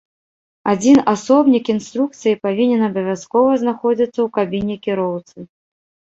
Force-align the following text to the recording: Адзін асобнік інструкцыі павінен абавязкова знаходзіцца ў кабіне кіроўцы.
Адзін 0.71 0.97
асобнік 1.11 1.69
інструкцыі 1.73 2.39
павінен 2.47 2.81
абавязкова 2.89 3.51
знаходзіцца 3.67 4.09
ў 4.09 4.27
кабіне 4.41 4.75
кіроўцы. 4.89 5.37